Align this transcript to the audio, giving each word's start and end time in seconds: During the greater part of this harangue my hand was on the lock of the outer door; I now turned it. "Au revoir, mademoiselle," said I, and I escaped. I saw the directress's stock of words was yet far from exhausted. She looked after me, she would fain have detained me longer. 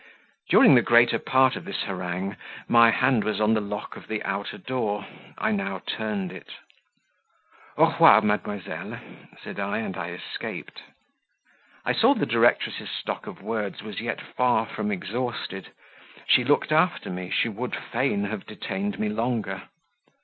During 0.49 0.73
the 0.73 0.81
greater 0.81 1.19
part 1.19 1.55
of 1.55 1.63
this 1.63 1.83
harangue 1.83 2.35
my 2.67 2.89
hand 2.89 3.23
was 3.23 3.39
on 3.39 3.53
the 3.53 3.61
lock 3.61 3.95
of 3.95 4.07
the 4.07 4.23
outer 4.23 4.57
door; 4.57 5.05
I 5.37 5.51
now 5.51 5.77
turned 5.85 6.31
it. 6.31 6.49
"Au 7.77 7.85
revoir, 7.91 8.21
mademoiselle," 8.21 8.97
said 9.43 9.59
I, 9.59 9.77
and 9.77 9.95
I 9.95 10.09
escaped. 10.09 10.81
I 11.85 11.93
saw 11.93 12.15
the 12.15 12.25
directress's 12.25 12.89
stock 12.89 13.27
of 13.27 13.43
words 13.43 13.83
was 13.83 14.01
yet 14.01 14.19
far 14.19 14.65
from 14.65 14.89
exhausted. 14.91 15.69
She 16.25 16.43
looked 16.43 16.71
after 16.71 17.11
me, 17.11 17.29
she 17.29 17.47
would 17.49 17.75
fain 17.75 18.23
have 18.23 18.47
detained 18.47 18.97
me 18.97 19.07
longer. 19.07 19.69